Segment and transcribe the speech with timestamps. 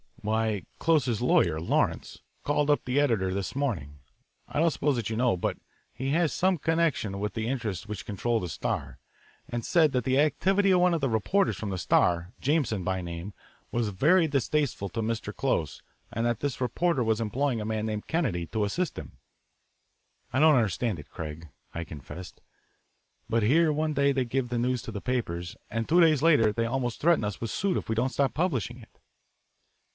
[0.23, 3.99] "Why, Close's lawyer, Lawrence, called up the editor this morning
[4.47, 5.57] I don't suppose that you know, but
[5.93, 8.99] he has some connection with the interests which control the Star
[9.47, 13.01] and said that the activity of one of the reporters from the Star, Jameson by
[13.01, 13.33] name,
[13.71, 15.35] was very distasteful to Mr.
[15.35, 19.17] Close and that this reporter was employing a man named Kennedy to assist him.
[20.33, 22.41] "I don't understand it, Craig;" I confessed,
[23.29, 26.51] "but here one day they give the news to the papers, and two days later
[26.53, 28.99] they almost threaten us with suit if we don't stop publishing it."